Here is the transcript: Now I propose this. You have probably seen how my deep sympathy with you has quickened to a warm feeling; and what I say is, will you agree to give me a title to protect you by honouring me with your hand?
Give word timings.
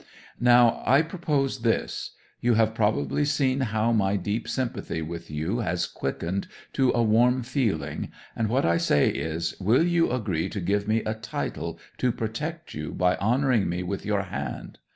Now 0.39 0.81
I 0.87 1.03
propose 1.03 1.59
this. 1.59 2.15
You 2.39 2.55
have 2.55 2.73
probably 2.73 3.23
seen 3.23 3.59
how 3.59 3.91
my 3.91 4.15
deep 4.15 4.47
sympathy 4.47 5.03
with 5.03 5.29
you 5.29 5.59
has 5.59 5.85
quickened 5.85 6.47
to 6.73 6.89
a 6.93 7.03
warm 7.03 7.43
feeling; 7.43 8.09
and 8.35 8.49
what 8.49 8.65
I 8.65 8.77
say 8.77 9.09
is, 9.09 9.53
will 9.59 9.83
you 9.85 10.09
agree 10.11 10.49
to 10.49 10.59
give 10.59 10.87
me 10.87 11.03
a 11.03 11.13
title 11.13 11.77
to 11.99 12.11
protect 12.11 12.73
you 12.73 12.93
by 12.93 13.15
honouring 13.17 13.69
me 13.69 13.83
with 13.83 14.03
your 14.03 14.23
hand? 14.23 14.79